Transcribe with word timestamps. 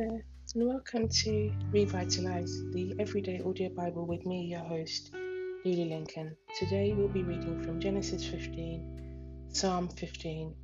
there, 0.00 0.24
and 0.54 0.66
welcome 0.66 1.06
to 1.08 1.52
Revitalize, 1.70 2.62
the 2.72 2.94
everyday 2.98 3.42
audio 3.44 3.68
Bible 3.68 4.06
with 4.06 4.24
me, 4.24 4.46
your 4.46 4.60
host, 4.60 5.10
Lily 5.12 5.90
Lincoln. 5.90 6.34
Today 6.58 6.94
we'll 6.96 7.08
be 7.08 7.22
reading 7.22 7.62
from 7.62 7.78
Genesis 7.80 8.24
15, 8.24 9.48
Psalm 9.52 9.88
15, 9.88 10.54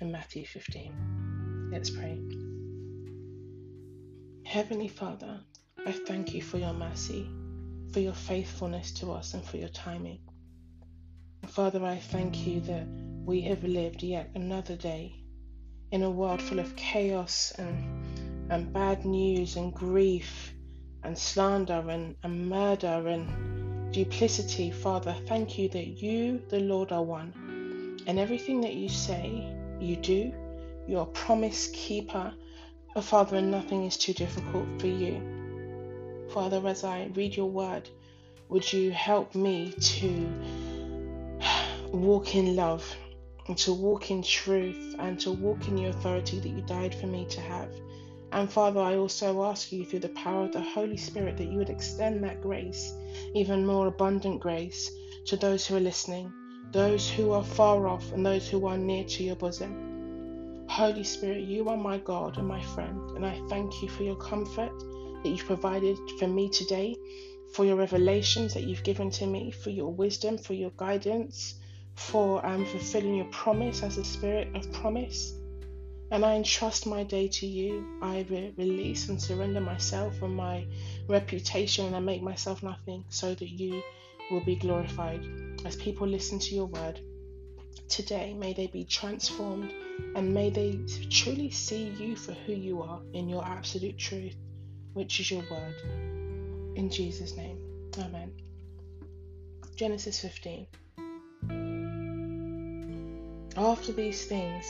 and 0.00 0.10
Matthew 0.10 0.44
15. 0.44 1.70
Let's 1.72 1.90
pray. 1.90 2.18
Heavenly 4.44 4.88
Father, 4.88 5.38
I 5.86 5.92
thank 5.92 6.34
you 6.34 6.42
for 6.42 6.58
your 6.58 6.74
mercy, 6.74 7.30
for 7.92 8.00
your 8.00 8.14
faithfulness 8.14 8.90
to 8.94 9.12
us, 9.12 9.34
and 9.34 9.44
for 9.44 9.58
your 9.58 9.68
timing. 9.68 10.18
Father, 11.46 11.84
I 11.84 11.98
thank 11.98 12.48
you 12.48 12.58
that 12.62 12.88
we 13.24 13.42
have 13.42 13.62
lived 13.62 14.02
yet 14.02 14.30
another 14.34 14.74
day 14.74 15.20
in 15.92 16.02
a 16.02 16.10
world 16.10 16.40
full 16.40 16.58
of 16.58 16.74
chaos 16.76 17.52
and, 17.58 18.09
and 18.50 18.72
bad 18.72 19.04
news 19.04 19.56
and 19.56 19.72
grief 19.72 20.52
and 21.02 21.16
slander 21.16 21.84
and, 21.88 22.16
and 22.22 22.48
murder 22.48 23.08
and 23.08 23.92
duplicity, 23.92 24.70
Father, 24.70 25.14
thank 25.26 25.56
you 25.56 25.68
that 25.70 26.02
you, 26.02 26.42
the 26.48 26.60
Lord, 26.60 26.92
are 26.92 27.02
one. 27.02 27.98
And 28.06 28.18
everything 28.18 28.60
that 28.62 28.74
you 28.74 28.88
say, 28.88 29.48
you 29.80 29.96
do. 29.96 30.32
You're 30.86 31.02
a 31.02 31.06
promise 31.06 31.70
keeper. 31.72 32.34
Oh, 32.96 33.00
Father, 33.00 33.36
and 33.36 33.50
nothing 33.50 33.84
is 33.84 33.96
too 33.96 34.12
difficult 34.12 34.66
for 34.80 34.88
you. 34.88 36.28
Father, 36.32 36.60
as 36.66 36.84
I 36.84 37.10
read 37.14 37.36
your 37.36 37.50
word, 37.50 37.88
would 38.48 38.72
you 38.72 38.90
help 38.90 39.34
me 39.34 39.72
to 39.72 40.28
walk 41.92 42.34
in 42.34 42.56
love? 42.56 42.84
and 43.50 43.58
to 43.58 43.72
walk 43.72 44.12
in 44.12 44.22
truth 44.22 44.94
and 45.00 45.18
to 45.18 45.32
walk 45.32 45.66
in 45.66 45.74
the 45.74 45.86
authority 45.86 46.38
that 46.38 46.48
you 46.48 46.62
died 46.62 46.94
for 46.94 47.08
me 47.08 47.26
to 47.28 47.40
have. 47.40 47.68
And 48.32 48.50
Father, 48.50 48.80
I 48.80 48.96
also 48.96 49.44
ask 49.44 49.72
you 49.72 49.84
through 49.84 50.00
the 50.00 50.08
power 50.10 50.44
of 50.44 50.52
the 50.52 50.60
Holy 50.60 50.96
Spirit 50.96 51.36
that 51.36 51.48
you 51.48 51.58
would 51.58 51.70
extend 51.70 52.22
that 52.22 52.40
grace, 52.40 52.92
even 53.34 53.66
more 53.66 53.88
abundant 53.88 54.40
grace, 54.40 54.90
to 55.26 55.36
those 55.36 55.66
who 55.66 55.76
are 55.76 55.80
listening, 55.80 56.32
those 56.72 57.10
who 57.10 57.32
are 57.32 57.44
far 57.44 57.88
off, 57.88 58.12
and 58.12 58.24
those 58.24 58.48
who 58.48 58.66
are 58.66 58.78
near 58.78 59.04
to 59.04 59.24
your 59.24 59.36
bosom. 59.36 60.66
Holy 60.68 61.04
Spirit, 61.04 61.40
you 61.40 61.68
are 61.68 61.76
my 61.76 61.98
God 61.98 62.38
and 62.38 62.46
my 62.46 62.62
friend, 62.62 63.10
and 63.16 63.26
I 63.26 63.40
thank 63.48 63.82
you 63.82 63.88
for 63.88 64.04
your 64.04 64.16
comfort 64.16 64.78
that 65.22 65.28
you've 65.28 65.46
provided 65.46 65.98
for 66.18 66.28
me 66.28 66.48
today, 66.48 66.94
for 67.54 67.64
your 67.64 67.76
revelations 67.76 68.54
that 68.54 68.62
you've 68.62 68.84
given 68.84 69.10
to 69.10 69.26
me, 69.26 69.50
for 69.50 69.70
your 69.70 69.92
wisdom, 69.92 70.38
for 70.38 70.54
your 70.54 70.70
guidance 70.76 71.56
for 72.00 72.44
um, 72.46 72.64
fulfilling 72.64 73.16
your 73.16 73.26
promise 73.26 73.82
as 73.82 73.98
a 73.98 74.04
spirit 74.04 74.48
of 74.54 74.72
promise. 74.72 75.34
And 76.10 76.24
I 76.24 76.34
entrust 76.34 76.86
my 76.86 77.04
day 77.04 77.28
to 77.28 77.46
you. 77.46 77.98
I 78.02 78.26
re- 78.28 78.52
release 78.56 79.08
and 79.08 79.20
surrender 79.20 79.60
myself 79.60 80.20
and 80.22 80.34
my 80.34 80.66
reputation, 81.08 81.86
and 81.86 81.94
I 81.94 82.00
make 82.00 82.22
myself 82.22 82.62
nothing 82.62 83.04
so 83.08 83.34
that 83.34 83.48
you 83.48 83.82
will 84.30 84.44
be 84.44 84.56
glorified. 84.56 85.24
As 85.64 85.76
people 85.76 86.06
listen 86.06 86.38
to 86.40 86.54
your 86.54 86.66
word 86.66 87.00
today, 87.88 88.34
may 88.34 88.52
they 88.52 88.66
be 88.68 88.84
transformed 88.84 89.72
and 90.14 90.32
may 90.32 90.50
they 90.50 90.78
truly 91.10 91.50
see 91.50 91.88
you 91.98 92.16
for 92.16 92.32
who 92.32 92.52
you 92.52 92.82
are 92.82 93.00
in 93.12 93.28
your 93.28 93.44
absolute 93.44 93.98
truth, 93.98 94.36
which 94.94 95.20
is 95.20 95.30
your 95.30 95.44
word. 95.50 95.74
In 96.76 96.88
Jesus' 96.90 97.36
name, 97.36 97.58
Amen. 97.98 98.32
Genesis 99.76 100.20
15. 100.20 100.66
After 103.56 103.92
these 103.92 104.24
things, 104.26 104.64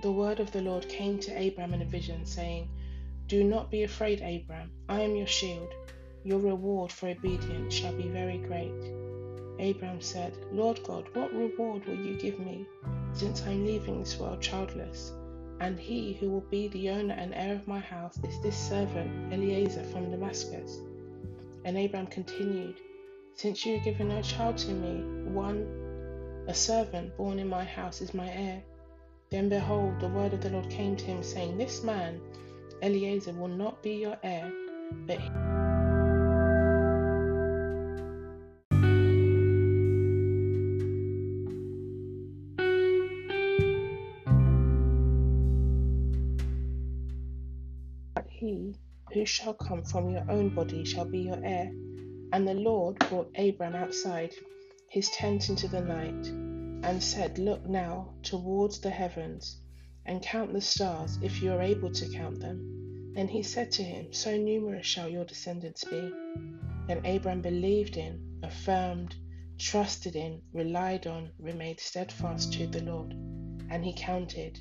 the 0.00 0.12
word 0.12 0.40
of 0.40 0.52
the 0.52 0.62
Lord 0.62 0.88
came 0.88 1.18
to 1.20 1.46
Abram 1.46 1.74
in 1.74 1.82
a 1.82 1.84
vision, 1.84 2.24
saying, 2.24 2.68
Do 3.26 3.42
not 3.42 3.70
be 3.70 3.82
afraid, 3.82 4.20
Abram. 4.20 4.70
I 4.88 5.00
am 5.00 5.16
your 5.16 5.26
shield. 5.26 5.72
Your 6.24 6.38
reward 6.38 6.92
for 6.92 7.08
obedience 7.08 7.74
shall 7.74 7.94
be 7.94 8.08
very 8.08 8.38
great. 8.38 8.72
Abram 9.58 10.00
said, 10.00 10.36
Lord 10.52 10.80
God, 10.84 11.06
what 11.14 11.34
reward 11.34 11.86
will 11.86 11.96
you 11.96 12.16
give 12.16 12.38
me, 12.38 12.66
since 13.12 13.42
I 13.42 13.50
am 13.50 13.66
leaving 13.66 13.98
this 13.98 14.18
world 14.18 14.40
childless? 14.40 15.12
And 15.60 15.78
he 15.78 16.14
who 16.14 16.30
will 16.30 16.46
be 16.50 16.68
the 16.68 16.90
owner 16.90 17.14
and 17.14 17.34
heir 17.34 17.56
of 17.56 17.66
my 17.66 17.80
house 17.80 18.18
is 18.22 18.40
this 18.40 18.56
servant 18.56 19.32
Eliezer 19.32 19.82
from 19.84 20.10
Damascus. 20.10 20.78
And 21.64 21.76
Abram 21.76 22.06
continued, 22.06 22.76
Since 23.34 23.66
you 23.66 23.74
have 23.74 23.84
given 23.84 24.08
no 24.08 24.22
child 24.22 24.58
to 24.58 24.70
me, 24.70 25.30
one 25.32 25.66
a 26.46 26.54
servant 26.54 27.14
born 27.16 27.38
in 27.38 27.48
my 27.48 27.64
house 27.64 28.00
is 28.00 28.14
my 28.14 28.26
heir. 28.30 28.62
Then 29.30 29.48
behold, 29.50 30.00
the 30.00 30.08
word 30.08 30.32
of 30.34 30.40
the 30.42 30.50
Lord 30.50 30.70
came 30.70 30.96
to 30.96 31.04
him, 31.04 31.22
saying, 31.22 31.58
This 31.58 31.84
man, 31.84 32.20
Eliezer, 32.82 33.32
will 33.34 33.48
not 33.48 33.82
be 33.82 33.96
your 33.96 34.18
heir, 34.22 34.52
but 35.06 35.18
he 48.28 48.74
who 49.12 49.26
shall 49.26 49.54
come 49.54 49.82
from 49.84 50.10
your 50.10 50.24
own 50.30 50.50
body 50.54 50.84
shall 50.84 51.04
be 51.06 51.20
your 51.20 51.40
heir. 51.44 51.70
And 52.32 52.46
the 52.48 52.54
Lord 52.54 52.98
brought 53.08 53.30
Abram 53.38 53.74
outside 53.74 54.32
his 54.88 55.10
tent 55.10 55.48
into 55.50 55.68
the 55.68 55.80
night, 55.82 56.32
and 56.82 57.02
said, 57.02 57.38
Look 57.38 57.66
now 57.66 58.14
towards 58.22 58.80
the 58.80 58.90
heavens, 58.90 59.56
and 60.06 60.22
count 60.22 60.52
the 60.52 60.60
stars, 60.60 61.18
if 61.22 61.42
you 61.42 61.52
are 61.52 61.60
able 61.60 61.90
to 61.90 62.08
count 62.08 62.40
them. 62.40 63.12
Then 63.14 63.28
he 63.28 63.42
said 63.42 63.72
to 63.72 63.82
him, 63.82 64.12
So 64.12 64.36
numerous 64.36 64.86
shall 64.86 65.08
your 65.08 65.24
descendants 65.24 65.84
be. 65.84 66.12
Then 66.86 67.04
Abram 67.04 67.42
believed 67.42 67.96
in, 67.96 68.40
affirmed, 68.42 69.16
trusted 69.58 70.14
in, 70.14 70.40
relied 70.52 71.06
on, 71.06 71.32
remained 71.38 71.80
steadfast 71.80 72.52
to 72.54 72.66
the 72.66 72.82
Lord, 72.82 73.12
and 73.70 73.84
he 73.84 73.92
counted, 73.92 74.58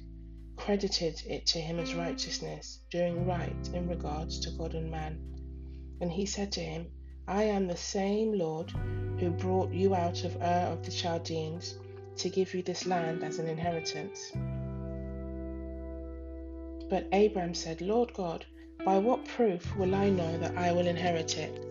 credited 0.56 1.22
it 1.28 1.46
to 1.48 1.60
him 1.60 1.80
as 1.80 1.94
righteousness, 1.94 2.80
doing 2.90 3.26
right 3.26 3.70
in 3.74 3.88
regards 3.88 4.40
to 4.40 4.52
God 4.52 4.74
and 4.74 4.90
man. 4.90 5.22
And 6.02 6.12
he 6.12 6.26
said 6.26 6.52
to 6.54 6.62
him, 6.62 6.88
I 7.28 7.44
am 7.44 7.68
the 7.68 7.78
same 7.78 8.34
Lord 8.34 8.72
who 9.20 9.30
brought 9.30 9.72
you 9.72 9.94
out 9.94 10.24
of 10.24 10.36
Ur 10.38 10.72
of 10.72 10.84
the 10.84 10.92
Chaldeans 10.92 11.76
to 12.18 12.30
give 12.30 12.54
you 12.54 12.64
this 12.64 12.86
land 12.86 13.24
as 13.24 13.40
an 13.40 13.48
inheritance. 13.48 14.32
But 16.90 17.08
Abram 17.12 17.54
said, 17.54 17.82
Lord 17.82 18.14
God, 18.14 18.46
by 18.86 18.98
what 18.98 19.26
proof 19.26 19.76
will 19.76 19.94
I 19.94 20.10
know 20.10 20.38
that 20.38 20.58
I 20.58 20.72
will 20.72 20.88
inherit 20.88 21.38
it? 21.38 21.64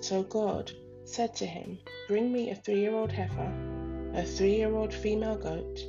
So 0.00 0.22
God 0.22 0.70
said 1.04 1.34
to 1.36 1.46
him, 1.46 1.78
Bring 2.06 2.32
me 2.32 2.50
a 2.50 2.54
three 2.54 2.80
year 2.80 2.94
old 2.94 3.10
heifer, 3.10 3.50
a 4.14 4.22
three 4.22 4.56
year 4.56 4.74
old 4.74 4.92
female 4.92 5.36
goat, 5.36 5.80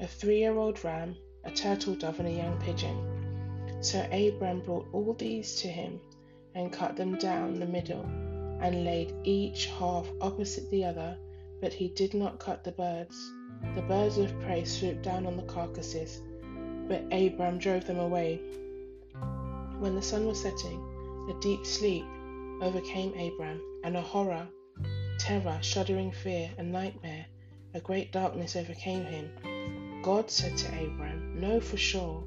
a 0.00 0.06
three 0.06 0.38
year 0.38 0.56
old 0.56 0.82
ram, 0.84 1.16
a 1.44 1.50
turtle 1.50 1.94
dove, 1.94 2.18
and 2.18 2.28
a 2.28 2.32
young 2.32 2.60
pigeon. 2.60 3.78
So 3.80 4.00
Abram 4.10 4.62
brought 4.62 4.88
all 4.92 5.14
these 5.14 5.60
to 5.62 5.68
him 5.68 6.00
and 6.54 6.72
cut 6.72 6.96
them 6.96 7.16
down 7.18 7.60
the 7.60 7.66
middle 7.66 8.04
and 8.60 8.84
laid 8.84 9.14
each 9.22 9.66
half 9.66 10.08
opposite 10.20 10.68
the 10.70 10.84
other, 10.84 11.16
but 11.60 11.72
he 11.72 11.88
did 11.88 12.14
not 12.14 12.40
cut 12.40 12.64
the 12.64 12.72
birds. 12.72 13.16
The 13.74 13.82
birds 13.82 14.18
of 14.18 14.38
prey 14.40 14.64
swooped 14.64 15.02
down 15.02 15.26
on 15.26 15.36
the 15.36 15.42
carcasses, 15.42 16.22
but 16.88 17.04
Abram 17.12 17.58
drove 17.58 17.86
them 17.86 17.98
away. 17.98 18.40
When 19.78 19.94
the 19.94 20.02
sun 20.02 20.26
was 20.26 20.40
setting, 20.40 20.80
a 21.28 21.40
deep 21.40 21.66
sleep 21.66 22.04
overcame 22.62 23.12
Abram, 23.18 23.60
and 23.84 23.96
a 23.96 24.00
horror, 24.00 24.48
terror, 25.18 25.58
shuddering 25.60 26.10
fear, 26.10 26.50
a 26.58 26.62
nightmare, 26.62 27.26
a 27.74 27.80
great 27.80 28.12
darkness 28.12 28.56
overcame 28.56 29.04
him. 29.04 30.02
God 30.02 30.30
said 30.30 30.56
to 30.58 30.68
Abram, 30.68 31.40
Know 31.40 31.60
for 31.60 31.76
sure 31.76 32.24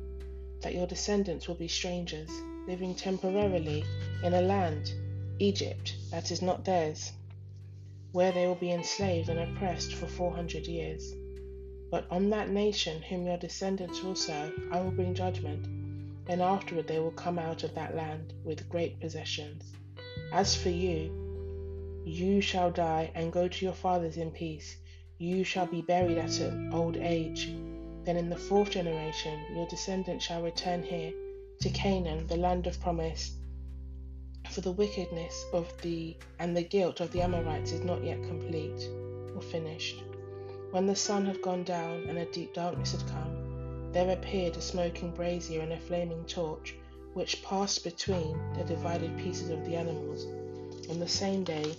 that 0.62 0.76
your 0.76 0.86
descendants 0.86 1.48
will 1.48 1.56
be 1.56 1.68
strangers, 1.68 2.30
living 2.68 2.94
temporarily 2.94 3.84
in 4.24 4.34
a 4.34 4.42
land 4.42 4.94
Egypt 5.40 5.96
that 6.12 6.32
is 6.32 6.42
not 6.42 6.66
theirs, 6.66 7.14
where 8.12 8.32
they 8.32 8.46
will 8.46 8.56
be 8.56 8.72
enslaved 8.72 9.30
and 9.30 9.40
oppressed 9.40 9.94
for 9.96 10.06
400 10.06 10.68
years. 10.68 11.14
But 11.92 12.06
on 12.12 12.30
that 12.30 12.50
nation 12.50 13.02
whom 13.02 13.26
your 13.26 13.38
descendants 13.38 14.04
will 14.04 14.16
serve, 14.16 14.54
I 14.72 14.80
will 14.82 14.92
bring 14.92 15.14
judgment, 15.16 15.66
and 16.28 16.42
afterward 16.42 16.88
they 16.88 17.00
will 17.00 17.12
come 17.12 17.40
out 17.40 17.64
of 17.64 17.74
that 17.76 17.96
land 17.96 18.34
with 18.44 18.70
great 18.70 19.00
possessions. 19.00 19.64
As 20.32 20.56
for 20.56 20.70
you, 20.70 22.04
you 22.06 22.42
shall 22.42 22.72
die 22.72 23.12
and 23.16 23.34
go 23.34 23.48
to 23.48 23.66
your 23.66 23.74
fathers 23.74 24.18
in 24.18 24.32
peace. 24.32 24.78
You 25.18 25.44
shall 25.44 25.66
be 25.66 25.82
buried 25.82 26.18
at 26.18 26.40
an 26.40 26.72
old 26.74 26.98
age. 26.98 27.52
Then 28.06 28.18
in 28.18 28.30
the 28.30 28.38
fourth 28.38 28.72
generation, 28.72 29.40
your 29.56 29.68
descendants 29.68 30.26
shall 30.26 30.42
return 30.42 30.84
here 30.84 31.12
to 31.62 31.70
Canaan, 31.70 32.28
the 32.28 32.38
land 32.38 32.68
of 32.68 32.80
promise 32.80 33.34
for 34.50 34.62
the 34.62 34.72
wickedness 34.72 35.46
of 35.54 35.72
the 35.82 36.16
and 36.40 36.56
the 36.56 36.64
guilt 36.64 37.02
of 37.02 37.12
the 37.12 37.22
Amorites 37.22 37.72
is 37.72 37.82
not 37.82 38.04
yet 38.04 38.22
complete 38.24 38.90
or 39.36 39.42
finished. 39.42 40.02
When 40.72 40.86
the 40.86 40.96
sun 40.96 41.26
had 41.26 41.42
gone 41.42 41.64
down 41.64 42.04
and 42.08 42.20
a 42.20 42.26
deep 42.26 42.54
darkness 42.54 42.92
had 42.92 43.08
come, 43.10 43.92
there 43.92 44.12
appeared 44.12 44.56
a 44.56 44.62
smoking 44.62 45.10
brazier 45.12 45.62
and 45.62 45.74
a 45.74 45.80
flaming 45.80 46.24
torch 46.26 46.76
which 47.14 47.42
passed 47.42 47.84
between 47.84 48.38
the 48.54 48.64
divided 48.64 49.18
pieces 49.18 49.50
of 49.50 49.66
the 49.66 49.76
animals. 49.76 50.26
On 50.88 51.00
the 51.00 51.08
same 51.08 51.44
day, 51.44 51.74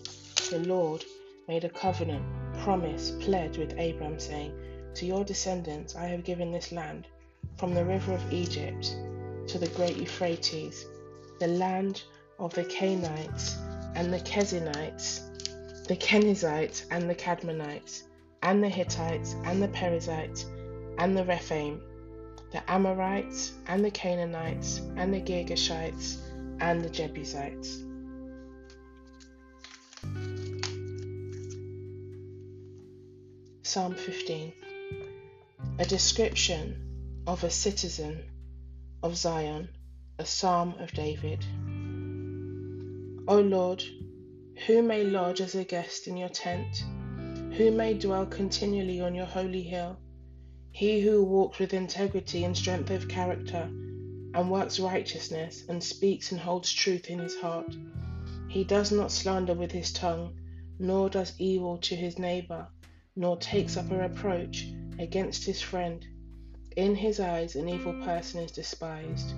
the 0.50 0.58
Lord 0.58 1.04
made 1.46 1.62
a 1.62 1.68
covenant, 1.68 2.24
promise, 2.58 3.12
pledge 3.20 3.58
with 3.58 3.78
Abram, 3.78 4.18
saying, 4.18 4.52
To 4.94 5.06
your 5.06 5.22
descendants 5.22 5.94
I 5.94 6.06
have 6.06 6.24
given 6.24 6.50
this 6.50 6.72
land, 6.72 7.06
from 7.58 7.74
the 7.74 7.84
river 7.84 8.12
of 8.12 8.32
Egypt 8.32 8.96
to 9.46 9.58
the 9.58 9.70
great 9.76 9.98
Euphrates, 9.98 10.84
the 11.38 11.46
land 11.46 12.02
of 12.40 12.52
the 12.54 12.64
Canaanites 12.64 13.56
and 13.94 14.12
the 14.12 14.18
Kenizzites, 14.18 15.20
the 15.86 15.96
Kenizzites 15.96 16.86
and 16.90 17.08
the 17.08 17.14
Kadmonites, 17.14 18.02
and 18.42 18.62
the 18.62 18.68
Hittites 18.68 19.34
and 19.44 19.62
the 19.62 19.68
Perizzites 19.68 20.46
and 20.98 21.16
the 21.16 21.24
Rephaim, 21.24 21.80
the 22.52 22.70
Amorites 22.70 23.52
and 23.68 23.84
the 23.84 23.90
Canaanites 23.90 24.80
and 24.96 25.12
the 25.12 25.20
Girgashites 25.20 26.18
and 26.60 26.82
the 26.82 26.90
Jebusites. 26.90 27.82
Psalm 33.62 33.94
15 33.94 34.52
A 35.78 35.84
description 35.84 37.22
of 37.26 37.44
a 37.44 37.50
citizen 37.50 38.24
of 39.02 39.16
Zion, 39.16 39.68
a 40.18 40.26
psalm 40.26 40.74
of 40.80 40.90
David. 40.92 41.44
O 43.28 43.38
Lord, 43.38 43.84
who 44.66 44.82
may 44.82 45.04
lodge 45.04 45.40
as 45.40 45.54
a 45.54 45.62
guest 45.62 46.08
in 46.08 46.16
your 46.16 46.28
tent? 46.28 46.82
Who 47.56 47.72
may 47.72 47.94
dwell 47.94 48.26
continually 48.26 49.00
on 49.00 49.14
your 49.14 49.26
holy 49.26 49.62
hill? 49.62 49.98
He 50.70 51.00
who 51.00 51.24
walks 51.24 51.58
with 51.58 51.74
integrity 51.74 52.44
and 52.44 52.56
strength 52.56 52.90
of 52.90 53.08
character, 53.08 53.68
and 54.34 54.50
works 54.50 54.78
righteousness, 54.78 55.64
and 55.68 55.82
speaks 55.82 56.30
and 56.30 56.40
holds 56.40 56.72
truth 56.72 57.10
in 57.10 57.18
his 57.18 57.36
heart. 57.36 57.76
He 58.48 58.62
does 58.62 58.92
not 58.92 59.10
slander 59.10 59.54
with 59.54 59.72
his 59.72 59.92
tongue, 59.92 60.38
nor 60.78 61.10
does 61.10 61.34
evil 61.38 61.78
to 61.78 61.96
his 61.96 62.18
neighbor, 62.18 62.68
nor 63.16 63.36
takes 63.36 63.76
up 63.76 63.90
a 63.90 63.96
reproach 63.96 64.68
against 64.98 65.44
his 65.44 65.60
friend. 65.60 66.06
In 66.76 66.94
his 66.94 67.18
eyes, 67.18 67.56
an 67.56 67.68
evil 67.68 67.94
person 68.04 68.42
is 68.42 68.52
despised, 68.52 69.34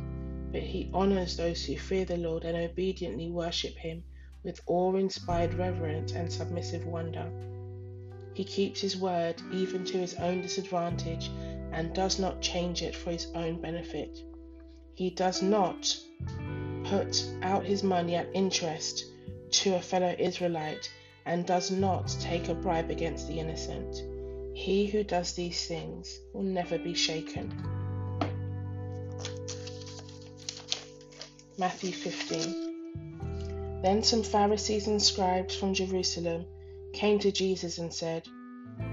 but 0.53 0.63
he 0.63 0.91
honors 0.93 1.37
those 1.37 1.65
who 1.65 1.79
fear 1.79 2.05
the 2.05 2.19
Lord 2.19 2.45
and 2.45 2.57
obediently 2.59 3.31
worship 3.31 3.75
him 3.75 4.05
with 4.45 4.61
awe 4.67 4.95
inspired 4.97 5.55
reverence 5.55 6.13
and 6.13 6.31
submissive 6.31 6.85
wonder. 6.87 7.33
He 8.35 8.45
keeps 8.45 8.81
his 8.81 8.97
word 8.97 9.43
even 9.53 9.85
to 9.87 9.99
his 9.99 10.15
own 10.15 10.41
disadvantage 10.41 11.31
and 11.73 11.95
does 11.95 12.19
not 12.19 12.41
change 12.41 12.83
it 12.83 12.97
for 12.97 13.11
his 13.11 13.27
own 13.35 13.61
benefit. 13.61 14.19
He 14.95 15.11
does 15.11 15.43
not 15.43 15.97
put 16.85 17.25
out 17.43 17.65
his 17.65 17.83
money 17.83 18.15
at 18.15 18.29
interest 18.35 19.07
to 19.51 19.75
a 19.75 19.81
fellow 19.81 20.15
Israelite 20.19 20.91
and 21.25 21.47
does 21.47 21.71
not 21.71 22.09
take 22.21 22.49
a 22.49 22.55
bribe 22.55 22.91
against 22.91 23.29
the 23.29 23.39
innocent. 23.39 24.03
He 24.57 24.87
who 24.87 25.05
does 25.05 25.33
these 25.35 25.67
things 25.67 26.19
will 26.33 26.43
never 26.43 26.79
be 26.79 26.95
shaken. 26.95 27.53
Matthew 31.59 31.93
15. 31.93 33.81
Then 33.83 34.03
some 34.03 34.23
Pharisees 34.23 34.87
and 34.87 35.03
scribes 35.03 35.55
from 35.55 35.75
Jerusalem 35.75 36.47
came 36.93 37.19
to 37.19 37.33
Jesus 37.33 37.79
and 37.79 37.93
said, 37.93 38.29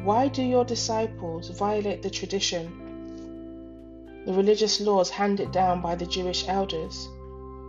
Why 0.03 0.27
do 0.27 0.41
your 0.41 0.65
disciples 0.65 1.49
violate 1.49 2.01
the 2.01 2.09
tradition, 2.09 4.23
the 4.25 4.33
religious 4.33 4.79
laws 4.79 5.09
handed 5.09 5.51
down 5.51 5.81
by 5.81 5.95
the 5.95 6.05
Jewish 6.05 6.47
elders? 6.47 7.07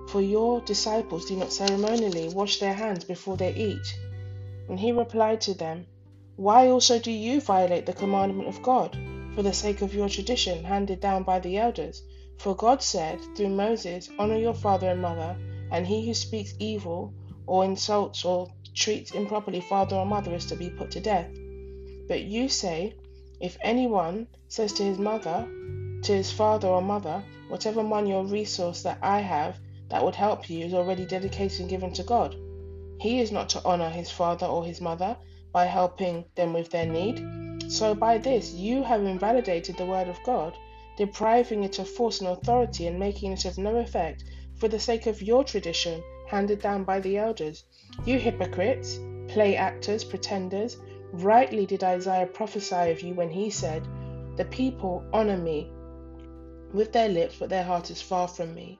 For 0.09 0.21
your 0.21 0.61
disciples 0.63 1.27
do 1.27 1.37
not 1.37 1.53
ceremonially 1.53 2.31
wash 2.31 2.59
their 2.59 2.75
hands 2.75 3.05
before 3.05 3.37
they 3.37 3.55
eat. 3.55 3.99
And 4.69 4.79
he 4.79 4.93
replied 4.93 5.41
to 5.43 5.55
them, 5.55 5.87
Why 6.37 6.69
also 6.69 6.99
do 6.99 7.13
you 7.13 7.41
violate 7.41 7.87
the 7.87 7.93
commandment 7.93 8.49
of 8.49 8.63
God 8.63 8.99
for 9.35 9.43
the 9.43 9.53
sake 9.53 9.83
of 9.83 9.95
your 9.95 10.09
tradition 10.09 10.65
handed 10.65 11.01
down 11.01 11.23
by 11.23 11.39
the 11.39 11.59
elders? 11.59 12.03
For 12.39 12.57
God 12.57 12.83
said 12.83 13.21
through 13.37 13.51
Moses, 13.51 14.09
Honor 14.19 14.37
your 14.37 14.55
father 14.55 14.89
and 14.89 15.03
mother, 15.03 15.37
and 15.71 15.87
he 15.87 16.07
who 16.07 16.15
speaks 16.15 16.55
evil 16.59 17.13
or 17.47 17.65
insults 17.65 18.25
or 18.25 18.49
treats 18.75 19.13
improperly 19.13 19.61
father 19.61 19.97
or 19.97 20.07
mother 20.07 20.35
is 20.35 20.47
to 20.47 20.57
be 20.57 20.71
put 20.71 20.91
to 20.93 21.01
death. 21.01 21.31
But 22.09 22.23
you 22.23 22.49
say, 22.49 22.95
if 23.41 23.57
anyone 23.63 24.27
says 24.49 24.73
to 24.75 24.83
his 24.83 24.99
mother, 24.99 25.49
to 26.03 26.13
his 26.13 26.31
father 26.31 26.69
or 26.69 26.83
mother, 26.83 27.25
whatever 27.49 27.83
money 27.83 28.13
or 28.13 28.25
resource 28.25 28.83
that 28.83 28.99
I 29.03 29.21
have 29.21 29.59
that 29.89 30.05
would 30.05 30.15
help 30.15 30.49
you 30.49 30.65
is 30.65 30.75
already 30.75 31.05
dedicated 31.05 31.61
and 31.61 31.69
given 31.69 31.93
to 31.95 32.03
God. 32.03 32.37
He 33.01 33.21
is 33.21 33.33
not 33.33 33.49
to 33.51 33.65
honor 33.65 33.91
his 33.91 34.11
father 34.11 34.47
or 34.47 34.65
his 34.65 34.81
mother 34.81 35.17
by 35.53 35.65
helping 35.65 36.25
them 36.37 36.53
with 36.53 36.71
their 36.71 36.87
need. 36.87 37.73
So 37.73 37.95
by 37.95 38.19
this 38.19 38.53
you 38.53 38.83
have 38.83 39.03
invalidated 39.03 39.77
the 39.77 39.87
word 39.87 40.09
of 40.09 40.23
God, 40.25 40.57
depriving 40.97 41.65
it 41.65 41.79
of 41.79 41.89
force 41.89 42.21
and 42.21 42.29
authority 42.29 42.87
and 42.87 42.99
making 42.99 43.33
it 43.33 43.45
of 43.45 43.59
no 43.59 43.77
effect 43.77 44.25
for 44.57 44.69
the 44.69 44.79
sake 44.79 45.07
of 45.07 45.23
your 45.23 45.43
tradition 45.43 46.03
handed 46.29 46.61
down 46.61 46.85
by 46.85 47.01
the 47.01 47.17
elders. 47.17 47.65
You 48.05 48.19
hypocrites, 48.19 48.99
play 49.29 49.57
actors, 49.57 50.05
pretenders, 50.05 50.77
rightly 51.13 51.67
did 51.67 51.85
Isaiah 51.85 52.27
prophesy 52.27 52.91
of 52.91 53.03
you 53.03 53.15
when 53.15 53.31
he 53.31 53.51
said, 53.51 53.87
The 54.37 54.45
people 54.45 55.05
honor 55.13 55.37
me 55.37 55.71
with 56.73 56.93
their 56.93 57.09
lips, 57.09 57.37
but 57.39 57.49
their 57.49 57.65
heart 57.65 57.91
is 57.91 58.01
far 58.01 58.29
from 58.29 58.55
me. 58.55 58.79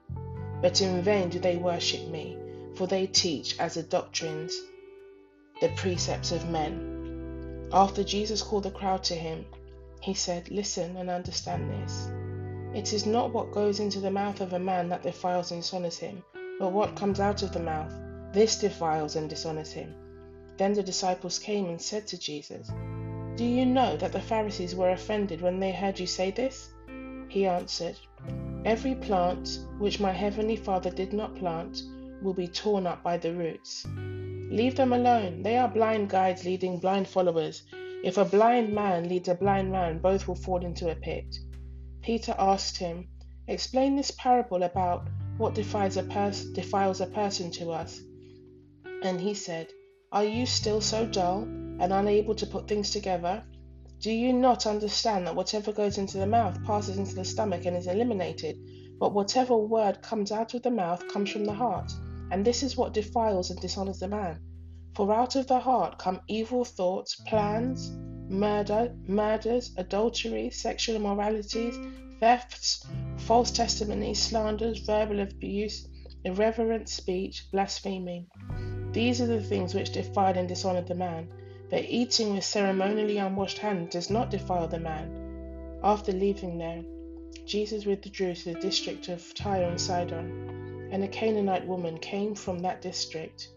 But 0.61 0.81
in 0.81 1.01
vain 1.01 1.29
do 1.29 1.39
they 1.39 1.57
worship 1.57 2.07
me, 2.07 2.37
for 2.75 2.87
they 2.87 3.07
teach 3.07 3.59
as 3.59 3.73
the 3.73 3.83
doctrines 3.83 4.55
the 5.59 5.69
precepts 5.69 6.31
of 6.31 6.49
men. 6.49 7.67
After 7.73 8.03
Jesus 8.03 8.41
called 8.41 8.63
the 8.63 8.71
crowd 8.71 9.03
to 9.05 9.15
him, 9.15 9.45
he 10.01 10.13
said, 10.13 10.49
Listen 10.49 10.97
and 10.97 11.09
understand 11.09 11.69
this. 11.69 12.09
It 12.73 12.93
is 12.93 13.05
not 13.05 13.33
what 13.33 13.51
goes 13.51 13.79
into 13.79 13.99
the 13.99 14.11
mouth 14.11 14.41
of 14.41 14.53
a 14.53 14.59
man 14.59 14.89
that 14.89 15.03
defiles 15.03 15.51
and 15.51 15.61
dishonors 15.61 15.97
him, 15.97 16.23
but 16.59 16.71
what 16.71 16.95
comes 16.95 17.19
out 17.19 17.43
of 17.43 17.51
the 17.51 17.59
mouth, 17.59 17.93
this 18.33 18.59
defiles 18.59 19.15
and 19.15 19.29
dishonors 19.29 19.71
him. 19.71 19.93
Then 20.57 20.73
the 20.73 20.83
disciples 20.83 21.39
came 21.39 21.65
and 21.65 21.81
said 21.81 22.07
to 22.07 22.17
Jesus, 22.17 22.71
Do 23.35 23.43
you 23.43 23.65
know 23.65 23.97
that 23.97 24.11
the 24.11 24.21
Pharisees 24.21 24.75
were 24.75 24.91
offended 24.91 25.41
when 25.41 25.59
they 25.59 25.71
heard 25.71 25.99
you 25.99 26.07
say 26.07 26.31
this? 26.31 26.73
He 27.27 27.45
answered, 27.45 27.97
Every 28.63 28.95
plant 28.95 29.59
which 29.79 29.99
my 29.99 30.11
heavenly 30.11 30.55
Father 30.55 30.91
did 30.91 31.13
not 31.13 31.35
plant 31.35 31.81
will 32.21 32.33
be 32.33 32.47
torn 32.47 32.85
up 32.85 33.03
by 33.03 33.17
the 33.17 33.33
roots. 33.33 33.85
Leave 34.51 34.75
them 34.75 34.93
alone. 34.93 35.41
They 35.41 35.57
are 35.57 35.67
blind 35.67 36.09
guides 36.09 36.45
leading 36.45 36.77
blind 36.77 37.07
followers. 37.07 37.63
If 38.03 38.17
a 38.17 38.25
blind 38.25 38.73
man 38.73 39.09
leads 39.09 39.29
a 39.29 39.35
blind 39.35 39.71
man, 39.71 39.99
both 39.99 40.27
will 40.27 40.35
fall 40.35 40.63
into 40.63 40.91
a 40.91 40.95
pit. 40.95 41.35
Peter 42.01 42.35
asked 42.37 42.77
him, 42.77 43.07
Explain 43.47 43.95
this 43.95 44.11
parable 44.11 44.63
about 44.63 45.07
what 45.37 45.55
defiles 45.55 45.97
a, 45.97 46.03
pers- 46.03 46.45
defiles 46.51 47.01
a 47.01 47.07
person 47.07 47.49
to 47.51 47.71
us? 47.71 48.01
And 49.01 49.19
he 49.19 49.33
said, 49.33 49.67
Are 50.11 50.23
you 50.23 50.45
still 50.45 50.81
so 50.81 51.05
dull 51.05 51.43
and 51.43 51.91
unable 51.91 52.35
to 52.35 52.45
put 52.45 52.67
things 52.67 52.91
together? 52.91 53.43
Do 53.99 54.11
you 54.11 54.33
not 54.33 54.65
understand 54.65 55.27
that 55.27 55.35
whatever 55.35 55.71
goes 55.71 55.97
into 55.97 56.17
the 56.17 56.27
mouth 56.27 56.63
passes 56.63 56.97
into 56.97 57.15
the 57.15 57.25
stomach 57.25 57.65
and 57.65 57.77
is 57.77 57.87
eliminated? 57.87 58.57
But 58.99 59.13
whatever 59.13 59.57
word 59.57 60.01
comes 60.01 60.31
out 60.31 60.53
of 60.53 60.61
the 60.63 60.71
mouth 60.71 61.07
comes 61.07 61.31
from 61.31 61.45
the 61.45 61.53
heart, 61.53 61.91
and 62.31 62.45
this 62.45 62.63
is 62.63 62.77
what 62.77 62.93
defiles 62.93 63.49
and 63.49 63.59
dishonors 63.59 63.99
the 63.99 64.07
man. 64.07 64.39
For 64.95 65.11
out 65.13 65.35
of 65.35 65.47
the 65.47 65.59
heart 65.59 65.97
come 65.97 66.21
evil 66.27 66.65
thoughts, 66.65 67.15
plans, 67.27 67.91
murder, 68.29 68.95
murders, 69.07 69.73
adultery, 69.77 70.49
sexual 70.49 70.95
immoralities, 70.95 71.75
thefts, 72.19 72.85
false 73.17 73.51
testimony, 73.51 74.13
slanders, 74.13 74.79
verbal 74.79 75.21
abuse, 75.21 75.87
irreverent 76.23 76.87
speech, 76.87 77.47
blaspheming. 77.51 78.27
These 78.93 79.21
are 79.21 79.27
the 79.27 79.41
things 79.41 79.73
which 79.73 79.93
defile 79.93 80.37
and 80.37 80.47
dishonor 80.47 80.81
the 80.81 80.95
man. 80.95 81.29
But 81.69 81.85
eating 81.87 82.35
with 82.35 82.43
ceremonially 82.43 83.17
unwashed 83.17 83.59
hands 83.59 83.93
does 83.93 84.09
not 84.09 84.29
defile 84.29 84.67
the 84.67 84.79
man. 84.79 85.79
After 85.81 86.11
leaving 86.11 86.57
there, 86.57 86.83
Jesus 87.45 87.85
withdrew 87.85 88.35
to 88.35 88.53
the 88.53 88.59
district 88.59 89.07
of 89.07 89.33
Tyre 89.33 89.69
and 89.69 89.79
Sidon, 89.79 90.89
and 90.91 91.03
a 91.03 91.07
Canaanite 91.07 91.65
woman 91.65 91.97
came 91.97 92.35
from 92.35 92.59
that 92.59 92.81
district 92.81 93.49